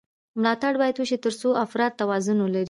[0.39, 2.59] ملاتړ باید وشي ترڅو افراد توان ولري.